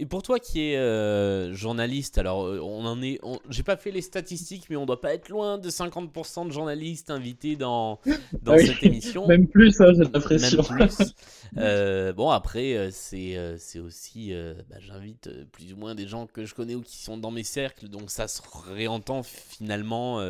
Et 0.00 0.06
pour 0.06 0.22
toi 0.22 0.38
qui 0.38 0.62
es 0.62 0.78
euh, 0.78 1.52
journaliste, 1.52 2.16
alors 2.16 2.46
euh, 2.46 2.58
on 2.58 2.86
en 2.86 3.02
est, 3.02 3.20
j'ai 3.50 3.62
pas 3.62 3.76
fait 3.76 3.90
les 3.90 4.00
statistiques, 4.00 4.64
mais 4.70 4.76
on 4.76 4.86
doit 4.86 5.02
pas 5.02 5.12
être 5.12 5.28
loin 5.28 5.58
de 5.58 5.68
50% 5.68 6.46
de 6.46 6.52
journalistes 6.52 7.10
invités 7.10 7.54
dans, 7.54 8.00
dans 8.42 8.54
oui, 8.54 8.66
cette 8.66 8.82
émission, 8.82 9.26
même 9.26 9.46
plus, 9.46 9.78
hein, 9.78 9.92
j'ai 9.92 9.98
même 9.98 10.10
l'impression. 10.14 10.62
plus. 10.62 10.96
Euh, 11.56 12.12
bon 12.12 12.30
après, 12.30 12.76
euh, 12.76 12.90
c'est 12.92 13.36
c'est 13.58 13.80
aussi, 13.80 14.32
euh, 14.32 14.54
bah, 14.70 14.76
j'invite 14.78 15.28
plus 15.50 15.72
ou 15.72 15.76
moins 15.76 15.96
des 15.96 16.06
gens 16.06 16.28
que 16.28 16.44
je 16.44 16.54
connais 16.54 16.76
ou 16.76 16.80
qui 16.80 16.98
sont 16.98 17.18
dans 17.18 17.32
mes 17.32 17.42
cercles, 17.42 17.88
donc 17.88 18.12
ça 18.12 18.28
se 18.28 18.40
réentend 18.72 19.24
finalement 19.24 20.24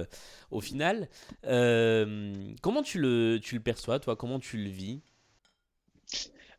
au 0.51 0.61
final. 0.63 1.09
Comment 1.45 2.83
tu 2.83 2.99
le, 2.99 3.39
tu 3.41 3.55
le 3.55 3.61
perçois, 3.61 4.01
toi? 4.01 4.17
Comment 4.17 4.41
tu 4.41 4.57
le 4.57 4.71
vis? 4.71 5.03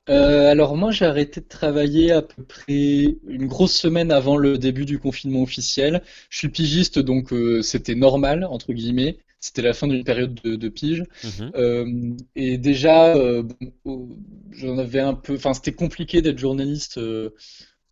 Euh, 0.09 0.49
alors 0.49 0.75
moi 0.75 0.91
j'ai 0.91 1.05
arrêté 1.05 1.41
de 1.41 1.45
travailler 1.47 2.11
à 2.11 2.21
peu 2.23 2.43
près 2.43 3.17
une 3.27 3.45
grosse 3.47 3.73
semaine 3.73 4.11
avant 4.11 4.35
le 4.35 4.57
début 4.57 4.85
du 4.85 4.99
confinement 4.99 5.43
officiel. 5.43 6.01
Je 6.29 6.37
suis 6.39 6.49
pigiste 6.49 6.97
donc 6.99 7.31
euh, 7.33 7.61
c'était 7.61 7.95
normal 7.95 8.43
entre 8.45 8.73
guillemets. 8.73 9.17
C'était 9.39 9.61
la 9.63 9.73
fin 9.73 9.87
d'une 9.87 10.03
période 10.03 10.35
de, 10.43 10.55
de 10.55 10.69
pige. 10.69 11.03
Mhm. 11.23 11.51
Euh, 11.55 12.15
et 12.35 12.57
déjà 12.57 13.15
oh, 13.85 14.09
j'en 14.51 14.77
avais 14.77 14.99
un 14.99 15.13
peu. 15.13 15.35
Enfin 15.35 15.53
c'était 15.53 15.73
compliqué 15.73 16.21
d'être 16.21 16.39
journaliste 16.39 16.99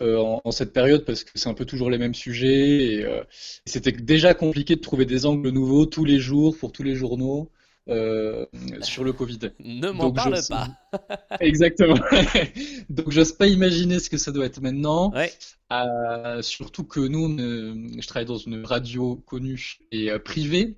euh, 0.02 0.18
en, 0.18 0.42
en 0.46 0.52
cette 0.52 0.72
période 0.72 1.04
parce 1.06 1.24
que 1.26 1.32
c'est 1.36 1.50
un 1.50 1.54
peu 1.54 1.66
toujours 1.66 1.90
les 1.90 1.98
mêmes 1.98 2.14
sujets 2.16 2.86
et 2.86 3.06
euh, 3.06 3.22
c'était 3.66 3.92
déjà 3.92 4.34
compliqué 4.34 4.76
de 4.76 4.82
trouver 4.82 5.06
des 5.06 5.26
angles 5.26 5.50
nouveaux 5.50 5.86
tous 5.86 6.06
les 6.06 6.20
jours 6.20 6.58
pour 6.58 6.72
tous 6.72 6.84
les 6.84 6.96
journaux 6.96 7.52
euh, 7.90 8.46
sur 8.82 9.04
le 9.04 9.14
Covid. 9.14 9.40
Ne 9.60 9.92
m'en 9.92 10.10
je 10.10 10.14
parle 10.14 10.40
pas. 10.48 10.68
Exactement. 11.40 12.00
Donc 12.90 13.12
j'ose 13.12 13.34
pas 13.34 13.48
imaginer 13.48 14.00
ce 14.00 14.10
que 14.10 14.18
ça 14.18 14.32
doit 14.32 14.46
être 14.46 14.62
maintenant. 14.62 15.12
Ouais. 15.12 15.32
Euh, 15.72 16.42
surtout 16.42 16.84
que 16.84 17.00
nous, 17.00 17.38
euh, 17.40 17.76
je 18.00 18.08
travaille 18.08 18.26
dans 18.26 18.38
une 18.38 18.66
radio 18.66 19.16
connue 19.28 19.78
et 19.92 20.10
privée 20.20 20.78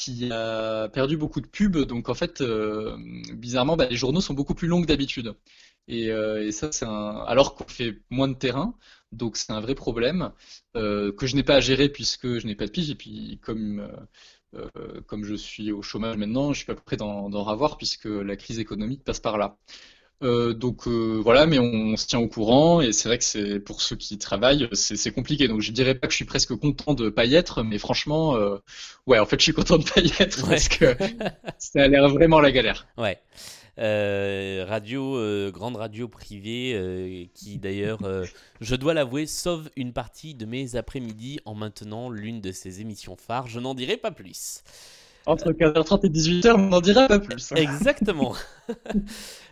qui 0.00 0.32
a 0.32 0.88
perdu 0.88 1.16
beaucoup 1.16 1.40
de 1.40 1.46
pubs. 1.46 1.84
Donc 1.84 2.08
en 2.08 2.14
fait, 2.14 2.40
euh, 2.40 2.96
bizarrement, 3.34 3.76
bah, 3.76 3.86
les 3.88 3.96
journaux 3.96 4.22
sont 4.22 4.34
beaucoup 4.34 4.54
plus 4.54 4.66
longs 4.66 4.80
que 4.80 4.86
d'habitude. 4.86 5.34
Et, 5.88 6.10
euh, 6.10 6.46
et 6.46 6.52
ça, 6.52 6.72
c'est 6.72 6.86
un... 6.86 7.18
alors 7.26 7.54
qu'on 7.54 7.68
fait 7.68 7.98
moins 8.10 8.28
de 8.28 8.34
terrain. 8.34 8.74
Donc 9.12 9.36
c'est 9.36 9.52
un 9.52 9.60
vrai 9.60 9.74
problème 9.74 10.32
euh, 10.76 11.12
que 11.12 11.26
je 11.26 11.36
n'ai 11.36 11.42
pas 11.42 11.56
à 11.56 11.60
gérer 11.60 11.88
puisque 11.88 12.38
je 12.38 12.46
n'ai 12.46 12.54
pas 12.54 12.66
de 12.66 12.70
pige. 12.70 12.90
Et 12.90 12.94
puis 12.94 13.38
comme 13.42 13.86
euh, 14.54 15.00
comme 15.06 15.24
je 15.24 15.34
suis 15.34 15.72
au 15.72 15.82
chômage 15.82 16.16
maintenant, 16.16 16.52
je 16.52 16.58
suis 16.58 16.66
pas 16.66 16.74
prêt 16.74 16.96
d'en 16.96 17.30
ravoir 17.42 17.76
puisque 17.76 18.06
la 18.06 18.36
crise 18.36 18.58
économique 18.58 19.04
passe 19.04 19.20
par 19.20 19.38
là. 19.38 19.56
Euh, 20.22 20.52
donc 20.54 20.86
euh, 20.86 21.18
voilà, 21.22 21.46
mais 21.46 21.58
on, 21.58 21.64
on 21.64 21.96
se 21.96 22.06
tient 22.06 22.18
au 22.20 22.28
courant 22.28 22.80
et 22.82 22.92
c'est 22.92 23.08
vrai 23.08 23.18
que 23.18 23.24
c'est 23.24 23.58
pour 23.60 23.80
ceux 23.82 23.96
qui 23.96 24.18
travaillent, 24.18 24.68
c'est 24.72 25.12
compliqué. 25.12 25.48
Donc 25.48 25.60
je 25.62 25.72
dirais 25.72 25.94
pas 25.94 26.06
que 26.08 26.12
je 26.12 26.16
suis 26.16 26.26
presque 26.26 26.54
content 26.56 26.94
de 26.94 27.08
pas 27.10 27.24
y 27.26 27.34
être, 27.36 27.62
mais 27.62 27.78
franchement, 27.78 28.36
ouais, 29.06 29.18
en 29.18 29.26
fait, 29.26 29.38
je 29.40 29.44
suis 29.44 29.52
content 29.52 29.78
de 29.78 29.84
pas 29.84 30.00
y 30.00 30.12
être 30.20 30.46
Ouais. 30.46 30.48
parce 30.48 30.68
que 30.68 30.96
ça 31.58 31.82
a 31.84 31.88
l'air 31.88 32.08
vraiment 32.08 32.40
la 32.40 32.52
galère. 32.52 32.86
Ouais. 32.96 33.18
Radio, 33.80 35.50
grande 35.50 35.76
radio 35.76 36.08
privée, 36.08 37.30
qui 37.34 37.58
d'ailleurs, 37.58 38.00
je 38.60 38.74
dois 38.76 38.94
l'avouer, 38.94 39.26
sauve 39.26 39.70
une 39.76 39.92
partie 39.92 40.34
de 40.34 40.46
mes 40.46 40.76
après-midi 40.76 41.40
en 41.44 41.54
maintenant 41.54 42.10
l'une 42.10 42.40
de 42.40 42.52
ses 42.52 42.80
émissions 42.80 43.16
phares. 43.16 43.48
Je 43.48 43.60
n'en 43.60 43.74
dirai 43.74 43.96
pas 43.96 44.10
plus. 44.10 44.62
Entre 45.26 45.52
15h30 45.52 46.06
et 46.06 46.08
18h, 46.08 46.54
on 46.54 46.68
n'en 46.68 46.80
dira 46.80 47.06
pas 47.06 47.18
plus. 47.18 47.52
Exactement. 47.56 48.34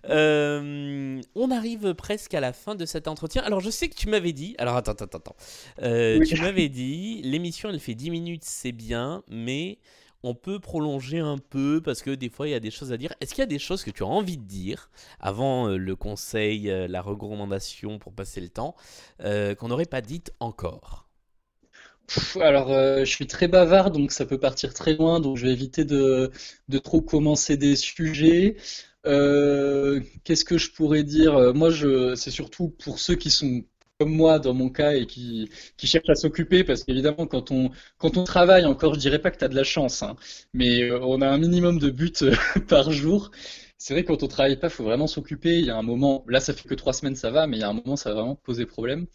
Euh, 0.08 1.20
on 1.35 1.50
arrive 1.50 1.92
presque 1.92 2.32
à 2.32 2.40
la 2.40 2.54
fin 2.54 2.75
de 2.75 2.87
cet 2.87 3.08
entretien. 3.08 3.42
Alors, 3.42 3.61
je 3.61 3.68
sais 3.68 3.90
que 3.90 3.94
tu 3.94 4.08
m'avais 4.08 4.32
dit. 4.32 4.54
Alors, 4.56 4.76
attends, 4.76 4.92
attends, 4.92 5.18
attends. 5.18 5.37
Euh, 5.82 6.25
tu 6.25 6.40
m'avais 6.40 6.70
dit, 6.70 7.20
l'émission, 7.25 7.68
elle 7.68 7.80
fait 7.80 7.97
10 7.97 8.11
minutes, 8.11 8.44
c'est 8.44 8.73
bien, 8.73 9.23
mais 9.28 9.76
on 10.23 10.35
peut 10.35 10.59
prolonger 10.61 11.19
un 11.21 11.39
peu 11.39 11.81
parce 11.85 12.03
que 12.03 12.11
des 12.11 12.29
fois, 12.29 12.49
il 12.49 12.53
y 12.53 12.55
a 12.55 12.61
des 12.61 12.71
choses 12.71 12.93
à 12.93 12.97
dire. 12.97 13.15
Est-ce 13.21 13.35
qu'il 13.35 13.43
y 13.43 13.45
a 13.45 13.47
des 13.47 13.59
choses 13.59 13.85
que 13.85 13.91
tu 13.91 14.03
as 14.03 14.07
envie 14.07 14.37
de 14.39 14.45
dire 14.45 14.91
avant 15.21 15.69
euh, 15.69 15.77
le 15.77 15.97
conseil, 15.97 16.65
la 16.89 17.03
recommandation 17.03 17.99
pour 17.99 18.13
passer 18.15 18.41
le 18.41 18.49
temps, 18.49 18.75
qu'on 19.21 19.69
n'aurait 19.69 19.87
pas 19.87 20.01
dites 20.01 20.33
encore? 20.41 21.07
Alors, 22.41 22.69
je 22.71 23.05
suis 23.05 23.27
très 23.27 23.49
bavard, 23.49 23.91
donc 23.91 24.13
ça 24.13 24.25
peut 24.27 24.39
partir 24.39 24.73
très 24.75 24.95
loin, 24.95 25.21
donc 25.21 25.37
je 25.37 25.47
vais 25.47 25.53
éviter 25.53 25.85
de, 25.85 26.31
de 26.69 26.79
trop 26.79 27.03
commencer 27.03 27.57
des 27.57 27.77
sujets. 27.77 28.57
Euh, 29.07 30.01
qu'est-ce 30.25 30.45
que 30.45 30.59
je 30.59 30.71
pourrais 30.73 31.03
dire? 31.05 31.35
Euh, 31.37 31.53
Moi, 31.53 31.71
c'est 32.17 32.31
surtout 32.31 32.71
pour 32.71 32.99
ceux 32.99 33.15
qui 33.15 33.31
sont 33.31 33.63
comme 33.99 34.12
moi 34.14 34.38
dans 34.38 34.55
mon 34.55 34.71
cas 34.71 34.95
et 34.95 35.07
qui, 35.07 35.50
qui 35.76 35.87
cherchent 35.87 36.09
à 36.09 36.14
s'occuper, 36.14 36.64
parce 36.64 36.85
qu'évidemment, 36.85 37.26
quand 37.26 37.50
on, 37.50 37.71
quand 37.99 38.17
on 38.17 38.25
travaille, 38.25 38.64
encore, 38.64 38.95
je 38.95 39.00
dirais 39.00 39.19
pas 39.19 39.31
que 39.31 39.38
tu 39.38 39.45
as 39.45 39.49
de 39.49 39.57
la 39.57 39.64
chance, 39.64 40.02
hein, 40.02 40.17
mais 40.55 40.83
euh, 40.85 41.00
on 41.02 41.21
a 41.21 41.28
un 41.28 41.38
minimum 41.38 41.78
de 41.78 41.90
buts 41.90 42.12
par 42.69 42.93
jour. 42.93 43.31
C'est 43.76 43.95
vrai 43.95 44.02
que 44.02 44.09
quand 44.09 44.23
on 44.23 44.28
travaille 44.28 44.59
pas, 44.59 44.69
faut 44.69 44.85
vraiment 44.85 45.07
s'occuper. 45.07 45.59
Il 45.59 45.67
y 45.67 45.71
a 45.71 45.76
un 45.76 45.83
moment, 45.83 46.25
là, 46.28 46.40
ça 46.40 46.52
fait 46.52 46.69
que 46.69 46.75
trois 46.75 46.93
semaines, 46.93 47.17
ça 47.17 47.31
va, 47.31 47.47
mais 47.47 47.59
il 47.59 47.61
y 47.61 47.62
a 47.64 47.69
un 47.69 47.75
moment, 47.75 47.97
ça 47.97 48.11
va 48.11 48.17
vraiment 48.17 48.35
poser 48.37 48.67
problème. 48.67 49.07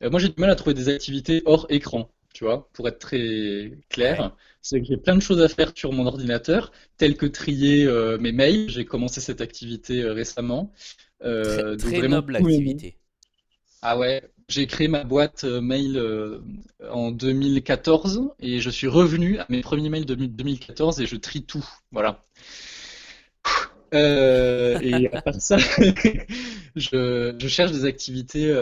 moi, 0.00 0.20
j'ai 0.20 0.28
du 0.28 0.40
mal 0.40 0.50
à 0.50 0.56
trouver 0.56 0.74
des 0.74 0.88
activités 0.88 1.42
hors 1.44 1.66
écran 1.68 2.10
tu 2.38 2.44
vois, 2.44 2.68
pour 2.72 2.86
être 2.86 2.98
très 2.98 3.72
clair. 3.88 4.36
C'est 4.62 4.80
que 4.80 4.86
j'ai 4.86 4.96
plein 4.96 5.16
de 5.16 5.20
choses 5.20 5.40
à 5.40 5.48
faire 5.48 5.72
sur 5.74 5.92
mon 5.92 6.06
ordinateur, 6.06 6.72
tel 6.96 7.16
que 7.16 7.26
trier 7.26 7.84
euh, 7.84 8.18
mes 8.18 8.32
mails. 8.32 8.70
J'ai 8.70 8.84
commencé 8.84 9.20
cette 9.20 9.40
activité 9.40 10.02
euh, 10.02 10.12
récemment. 10.12 10.72
Euh, 11.24 11.76
très, 11.76 12.06
noble 12.06 12.36
activité. 12.36 12.97
Ah 13.82 13.98
ouais, 13.98 14.22
j'ai 14.48 14.66
créé 14.66 14.88
ma 14.88 15.04
boîte 15.04 15.44
mail 15.44 15.98
en 16.90 17.10
2014 17.10 18.30
et 18.40 18.60
je 18.60 18.70
suis 18.70 18.88
revenu 18.88 19.38
à 19.38 19.46
mes 19.48 19.60
premiers 19.60 19.88
mails 19.88 20.06
de 20.06 20.14
2014 20.14 21.00
et 21.00 21.06
je 21.06 21.16
trie 21.16 21.44
tout. 21.44 21.64
Voilà. 21.92 22.22
Et 23.92 25.08
à 25.12 25.22
part 25.22 25.40
ça, 25.40 25.56
je, 26.76 27.34
je, 27.38 27.48
cherche 27.48 27.72
des 27.72 27.84
activités 27.84 28.54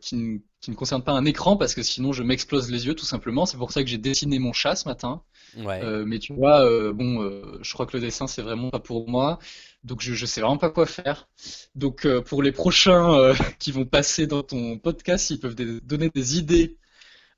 qui 0.00 0.16
ne 0.16 0.38
qui 0.64 0.70
ne 0.70 0.76
concerne 0.76 1.02
pas 1.02 1.12
un 1.12 1.26
écran 1.26 1.58
parce 1.58 1.74
que 1.74 1.82
sinon 1.82 2.14
je 2.14 2.22
m'explose 2.22 2.70
les 2.70 2.86
yeux 2.86 2.94
tout 2.94 3.04
simplement. 3.04 3.44
C'est 3.44 3.58
pour 3.58 3.70
ça 3.70 3.82
que 3.82 3.90
j'ai 3.90 3.98
dessiné 3.98 4.38
mon 4.38 4.54
chat 4.54 4.76
ce 4.76 4.88
matin. 4.88 5.22
Euh, 5.58 6.04
mais 6.06 6.18
tu 6.18 6.32
vois, 6.32 6.64
euh, 6.64 6.92
bon, 6.94 7.22
euh, 7.22 7.58
je 7.60 7.72
crois 7.74 7.84
que 7.84 7.94
le 7.96 8.02
dessin 8.02 8.26
c'est 8.26 8.40
vraiment 8.40 8.70
pas 8.70 8.80
pour 8.80 9.06
moi, 9.08 9.38
donc 9.84 10.00
je, 10.00 10.14
je 10.14 10.24
sais 10.24 10.40
vraiment 10.40 10.56
pas 10.56 10.70
quoi 10.70 10.86
faire. 10.86 11.28
Donc 11.74 12.08
pour 12.22 12.42
les 12.42 12.50
prochains 12.50 13.34
qui 13.58 13.72
vont 13.72 13.84
passer 13.84 14.26
dans 14.26 14.42
ton 14.42 14.78
podcast, 14.78 15.28
ils 15.28 15.38
peuvent 15.38 15.54
donner 15.54 16.08
des 16.08 16.38
idées 16.38 16.78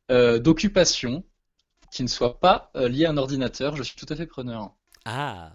d'occupation 0.09 1.25
qui 1.91 2.05
ne 2.05 2.09
soient 2.09 2.39
pas 2.39 2.71
liées 2.77 3.07
à 3.07 3.11
un 3.11 3.17
ordinateur. 3.17 3.75
Je 3.75 3.83
suis 3.83 3.97
tout 3.97 4.07
à 4.09 4.15
fait 4.15 4.27
preneur. 4.27 4.73
Ah. 5.05 5.53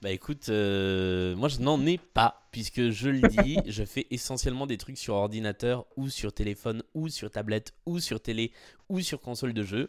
Bah 0.00 0.10
écoute, 0.12 0.48
euh, 0.48 1.34
moi 1.34 1.48
je 1.48 1.58
n'en 1.58 1.84
ai 1.84 1.98
pas, 1.98 2.46
puisque 2.52 2.90
je 2.90 3.08
le 3.08 3.28
dis, 3.28 3.58
je 3.66 3.84
fais 3.84 4.06
essentiellement 4.12 4.68
des 4.68 4.78
trucs 4.78 4.96
sur 4.96 5.14
ordinateur 5.14 5.86
ou 5.96 6.08
sur 6.08 6.32
téléphone 6.32 6.84
ou 6.94 7.08
sur 7.08 7.32
tablette 7.32 7.74
ou 7.84 7.98
sur 7.98 8.20
télé 8.20 8.52
ou 8.88 9.00
sur 9.00 9.20
console 9.20 9.52
de 9.52 9.64
jeu. 9.64 9.88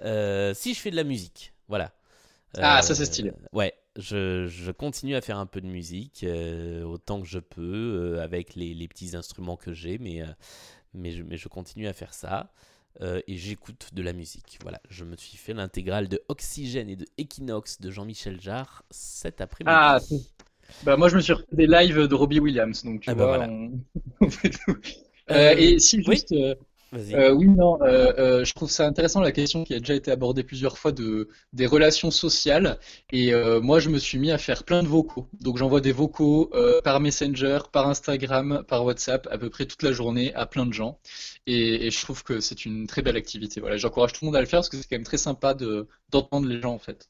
Euh, 0.00 0.54
si 0.54 0.72
je 0.72 0.80
fais 0.80 0.90
de 0.90 0.96
la 0.96 1.04
musique, 1.04 1.52
voilà. 1.68 1.92
ah, 2.56 2.80
ça 2.80 2.94
c'est 2.94 3.04
stylé. 3.04 3.28
Euh, 3.28 3.48
ouais, 3.52 3.74
je, 3.96 4.46
je, 4.46 4.70
continue 4.70 5.16
à 5.16 5.20
faire 5.20 5.36
un 5.36 5.46
peu 5.46 5.60
de 5.60 5.66
musique, 5.66 6.24
autant 6.86 7.20
que 7.20 7.28
je 7.28 7.38
peux, 7.38 8.20
avec 8.22 8.54
les, 8.54 8.72
les, 8.72 8.88
petits 8.88 9.14
instruments 9.14 9.56
que 9.56 9.74
j'ai, 9.74 9.98
mais, 9.98 10.22
mais, 10.94 11.10
je, 11.10 11.22
mais 11.22 11.36
je 11.36 11.48
continue 11.48 11.88
à 11.88 11.92
faire 11.92 12.14
ça. 12.14 12.50
Euh, 13.00 13.20
et 13.26 13.36
j'écoute 13.36 13.88
de 13.94 14.02
la 14.02 14.12
musique. 14.12 14.58
Voilà, 14.62 14.80
je 14.90 15.04
me 15.04 15.16
suis 15.16 15.38
fait 15.38 15.54
l'intégrale 15.54 16.08
de 16.08 16.22
Oxygène 16.28 16.90
et 16.90 16.96
de 16.96 17.06
Equinox 17.18 17.80
de 17.80 17.90
Jean-Michel 17.90 18.40
Jarre 18.40 18.84
cet 18.90 19.40
après-midi. 19.40 19.74
Ah, 19.74 19.98
bah 20.84 20.96
moi 20.96 21.08
je 21.08 21.16
me 21.16 21.20
suis 21.20 21.34
fait 21.34 21.56
des 21.56 21.66
lives 21.66 22.06
de 22.06 22.14
Robbie 22.14 22.40
Williams, 22.40 22.84
donc 22.84 23.00
tu 23.00 23.10
ah 23.10 23.14
bah 23.14 23.26
vois, 23.26 23.46
on... 24.20 24.30
fait 24.30 24.50
tout. 24.50 24.76
Euh, 25.30 25.54
et 25.56 25.78
si 25.78 26.02
juste, 26.02 26.32
euh, 26.32 26.54
euh, 26.94 27.30
oui, 27.32 27.46
non, 27.48 27.80
euh, 27.82 28.12
euh, 28.18 28.44
je 28.44 28.52
trouve 28.52 28.70
ça 28.70 28.86
intéressant 28.86 29.20
la 29.20 29.32
question 29.32 29.64
qui 29.64 29.74
a 29.74 29.78
déjà 29.78 29.94
été 29.94 30.10
abordée 30.10 30.42
plusieurs 30.42 30.76
fois 30.76 30.92
de 30.92 31.28
des 31.52 31.66
relations 31.66 32.10
sociales. 32.10 32.78
Et 33.12 33.32
moi, 33.60 33.78
je 33.80 33.88
me 33.88 33.98
suis 33.98 34.18
mis 34.18 34.30
à 34.30 34.38
faire 34.38 34.64
plein 34.64 34.82
de 34.82 34.88
vocaux. 34.88 35.28
Donc, 35.40 35.56
j'envoie 35.58 35.80
des 35.80 35.92
vocaux 35.92 36.50
par 36.84 37.00
Messenger, 37.00 37.60
par 37.72 37.88
Instagram, 37.88 38.64
par 38.68 38.84
WhatsApp, 38.84 39.26
à 39.30 39.38
peu 39.38 39.50
près 39.50 39.66
toute 39.66 39.82
la 39.82 39.92
journée 39.92 40.34
à 40.34 40.46
plein 40.46 40.66
de 40.66 40.72
gens. 40.72 40.98
Et, 41.46 41.90
je 41.90 42.02
trouve 42.02 42.22
que 42.24 42.40
c'est 42.40 42.64
une 42.64 42.86
très 42.86 43.02
belle 43.02 43.16
activité. 43.16 43.60
Voilà, 43.60 43.76
j'encourage 43.76 44.12
tout 44.12 44.24
le 44.24 44.26
monde 44.26 44.36
à 44.36 44.40
le 44.40 44.46
faire 44.46 44.58
parce 44.60 44.68
que 44.68 44.76
c'est 44.76 44.88
quand 44.88 44.96
même 44.96 45.04
très 45.04 45.18
sympa 45.18 45.54
de 45.54 45.88
d'entendre 46.10 46.48
les 46.48 46.60
gens 46.60 46.74
en 46.74 46.78
fait. 46.78 47.08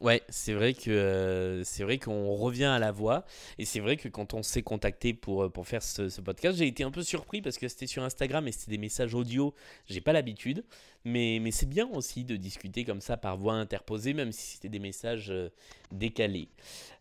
Ouais, 0.00 0.22
c'est 0.28 0.52
vrai 0.52 0.74
que 0.74 0.90
euh, 0.90 1.64
c'est 1.64 1.82
vrai 1.82 1.98
qu'on 1.98 2.32
revient 2.34 2.64
à 2.64 2.78
la 2.78 2.92
voix 2.92 3.24
et 3.58 3.64
c'est 3.64 3.80
vrai 3.80 3.96
que 3.96 4.08
quand 4.08 4.32
on 4.32 4.44
s'est 4.44 4.62
contacté 4.62 5.12
pour, 5.12 5.44
euh, 5.44 5.48
pour 5.48 5.66
faire 5.66 5.82
ce, 5.82 6.20
podcast, 6.20 6.56
j'ai 6.56 6.68
été 6.68 6.84
un 6.84 6.92
peu 6.92 7.02
surpris 7.02 7.42
parce 7.42 7.58
que 7.58 7.66
c'était 7.66 7.88
sur 7.88 8.04
Instagram 8.04 8.46
et 8.46 8.52
c'était 8.52 8.70
des 8.70 8.78
messages 8.78 9.14
audio. 9.14 9.54
J'ai 9.86 10.00
pas 10.00 10.12
l'habitude, 10.12 10.64
mais, 11.04 11.40
mais 11.42 11.50
c'est 11.50 11.68
bien 11.68 11.88
aussi 11.88 12.22
de 12.22 12.36
discuter 12.36 12.84
comme 12.84 13.00
ça 13.00 13.16
par 13.16 13.36
voix 13.36 13.54
interposée, 13.54 14.14
même 14.14 14.30
si 14.30 14.54
c'était 14.54 14.68
des 14.68 14.78
messages 14.78 15.30
euh, 15.30 15.50
décalés. 15.90 16.48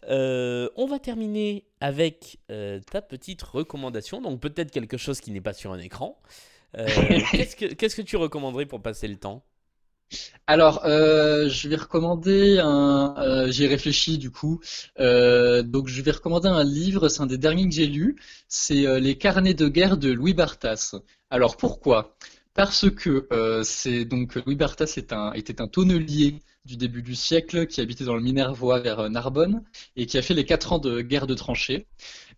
on 0.08 0.88
va 0.90 0.98
terminer 0.98 1.66
avec 1.82 2.40
ta 2.48 3.02
petite 3.02 3.44
recommandation, 3.44 4.22
donc 4.22 4.40
peut-être 4.40 4.72
quelque 4.72 4.98
chose 4.98 5.22
qui 5.22 5.30
n'est 5.32 5.42
pas 5.42 5.54
sur 5.54 5.72
un 5.72 5.80
écran. 5.80 6.20
qu'est-ce 7.32 7.56
que 7.56 7.66
qu'est-ce 7.74 7.96
que 7.96 8.02
tu 8.02 8.18
recommanderais 8.18 8.66
pour 8.66 8.82
passer 8.82 9.08
le 9.08 9.16
temps? 9.16 9.44
Alors, 10.50 10.86
euh, 10.86 11.50
je 11.50 11.68
vais 11.68 11.76
recommander 11.76 12.60
un. 12.60 13.16
Euh, 13.18 13.52
réfléchi 13.68 14.18
du 14.18 14.32
coup. 14.32 14.62
Euh, 15.00 15.62
donc, 15.62 15.88
je 15.88 16.02
vais 16.02 16.12
recommander 16.12 16.48
un 16.48 16.64
livre. 16.64 17.10
C'est 17.10 17.22
un 17.22 17.26
des 17.26 17.38
derniers 17.38 17.68
que 17.68 17.76
j'ai 17.76 17.88
lu. 17.88 18.16
C'est 18.48 19.00
Les 19.00 19.18
carnets 19.18 19.54
de 19.54 19.68
guerre 19.68 19.98
de 19.98 20.10
Louis 20.12 20.34
Barthas. 20.34 20.96
Alors, 21.30 21.58
pourquoi? 21.58 22.16
Parce 22.54 22.90
que 22.90 23.28
c'est 23.64 24.06
donc 24.06 24.36
Louis 24.36 24.58
un, 25.12 25.34
était 25.34 25.62
un 25.62 25.68
tonnelier 25.68 26.42
du 26.68 26.78
début 26.78 27.02
du 27.02 27.16
siècle 27.16 27.66
qui 27.66 27.82
habitait 27.82 28.04
dans 28.04 28.16
le 28.16 28.22
Minervois 28.22 28.80
vers 28.80 29.10
Narbonne 29.10 29.64
et 29.96 30.06
qui 30.06 30.18
a 30.18 30.22
fait 30.22 30.34
les 30.34 30.46
quatre 30.46 30.74
ans 30.74 30.80
de 30.80 31.02
guerre 31.02 31.26
de 31.26 31.34
tranchées. 31.34 31.88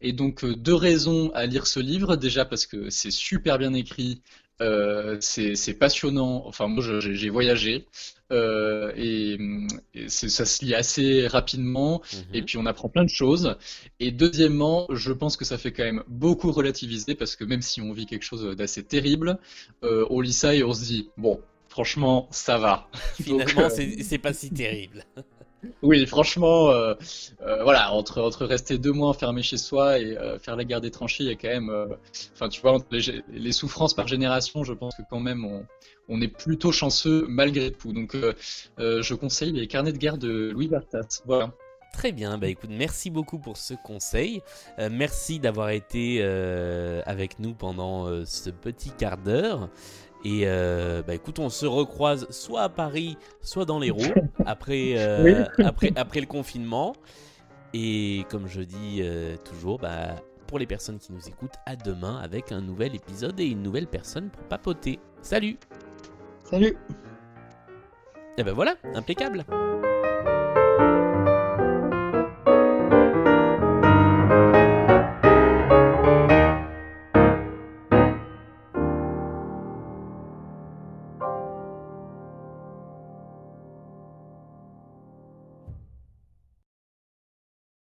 Et 0.01 0.13
donc, 0.13 0.45
deux 0.45 0.75
raisons 0.75 1.31
à 1.33 1.45
lire 1.45 1.67
ce 1.67 1.79
livre. 1.81 2.15
Déjà 2.15 2.45
parce 2.45 2.65
que 2.65 2.89
c'est 2.89 3.11
super 3.11 3.57
bien 3.57 3.73
écrit 3.73 4.21
euh, 4.61 5.17
c'est 5.21 5.73
passionnant. 5.73 6.43
Enfin, 6.45 6.67
moi, 6.67 6.83
j'ai 6.99 7.29
voyagé 7.29 7.87
euh, 8.31 8.91
et, 8.95 9.37
ça 10.07 10.45
se 10.45 10.65
lit 10.65 10.75
assez 10.75 11.27
rapidement. 11.27 12.01
Mhm. 12.13 12.19
Et 12.33 12.41
puis, 12.41 12.57
on 12.57 12.65
apprend 12.65 12.89
plein 12.89 13.03
de 13.03 13.09
choses. 13.09 13.55
Et 13.99 14.11
deuxièmement, 14.11 14.87
je 14.91 15.13
pense 15.13 15.37
que 15.37 15.45
ça 15.45 15.57
fait 15.57 15.71
quand 15.71 15.83
même 15.83 16.03
beaucoup 16.07 16.51
relativiser 16.51 17.15
parce 17.15 17.35
que 17.35 17.43
même 17.45 17.61
si 17.61 17.81
on 17.81 17.93
vit 17.93 18.05
quelque 18.05 18.23
chose 18.23 18.55
d'assez 18.55 18.83
terrible, 18.83 19.39
euh, 19.83 20.05
on 20.09 20.19
lit 20.21 20.33
ça 20.33 20.53
et 20.53 20.63
on 20.63 20.73
se 20.73 20.83
dit 20.83 21.09
bon, 21.17 21.39
franchement, 21.79 22.27
ça 22.29 22.57
va. 22.57 22.89
Finalement, 23.21 23.69
c'est 23.69 24.17
pas 24.17 24.33
si 24.33 24.51
terrible. 24.51 25.05
Oui, 25.83 26.05
franchement, 26.05 26.69
euh, 26.69 26.93
euh, 27.41 27.63
voilà, 27.63 27.91
entre, 27.91 28.21
entre 28.21 28.45
rester 28.45 28.77
deux 28.77 28.93
mois 28.93 29.09
enfermé 29.09 29.43
chez 29.43 29.57
soi 29.57 29.99
et 29.99 30.17
euh, 30.17 30.39
faire 30.39 30.55
la 30.55 30.63
guerre 30.63 30.79
des 30.79 30.89
tranchées, 30.89 31.25
il 31.25 31.29
y 31.29 31.33
a 31.33 31.35
quand 31.35 31.49
même, 31.49 31.97
enfin, 32.33 32.47
tu 32.47 32.61
vois, 32.61 32.77
les, 33.29 33.51
souffrances 33.51 33.93
par 33.93 34.07
génération, 34.07 34.63
je 34.63 34.71
pense 34.71 34.95
que 34.95 35.01
quand 35.09 35.19
même, 35.19 35.43
on, 35.43 35.65
on 36.07 36.21
est 36.21 36.29
plutôt 36.29 36.71
chanceux 36.71 37.25
malgré 37.27 37.71
tout. 37.71 37.91
Donc, 37.91 38.15
je 38.77 39.13
conseille 39.13 39.51
les 39.51 39.67
carnets 39.67 39.91
de 39.91 39.97
guerre 39.97 40.17
de 40.17 40.51
Louis 40.51 40.69
Bartas. 40.69 41.21
Voilà. 41.25 41.51
Très 41.91 42.13
bien, 42.13 42.37
bah 42.37 42.47
écoute, 42.47 42.69
merci 42.71 43.09
beaucoup 43.09 43.37
pour 43.37 43.57
ce 43.57 43.73
conseil. 43.83 44.41
merci 44.77 45.39
d'avoir 45.39 45.71
été 45.71 46.23
avec 47.05 47.37
nous 47.39 47.53
pendant 47.53 48.25
ce 48.25 48.49
petit 48.49 48.91
quart 48.91 49.17
d'heure. 49.17 49.67
Et 50.25 50.41
euh, 50.45 51.01
bah 51.05 51.15
écoute, 51.15 51.39
on 51.39 51.49
se 51.49 51.65
recroise 51.65 52.27
soit 52.29 52.63
à 52.63 52.69
Paris, 52.69 53.17
soit 53.41 53.65
dans 53.65 53.79
les 53.79 53.89
roues 53.89 54.13
après, 54.45 54.93
euh, 54.97 55.45
après, 55.63 55.91
après 55.95 56.19
le 56.19 56.25
confinement. 56.25 56.93
Et 57.73 58.25
comme 58.29 58.47
je 58.47 58.61
dis 58.61 58.99
euh, 59.01 59.37
toujours, 59.37 59.79
bah, 59.79 60.15
pour 60.47 60.59
les 60.59 60.65
personnes 60.65 60.97
qui 60.97 61.13
nous 61.13 61.27
écoutent, 61.27 61.55
à 61.65 61.75
demain 61.75 62.19
avec 62.21 62.51
un 62.51 62.61
nouvel 62.61 62.95
épisode 62.95 63.39
et 63.39 63.45
une 63.45 63.61
nouvelle 63.61 63.87
personne 63.87 64.29
pour 64.29 64.43
papoter. 64.43 64.99
Salut 65.21 65.57
Salut 66.43 66.75
Et 68.37 68.43
ben 68.43 68.53
voilà, 68.53 68.75
impeccable 68.95 69.45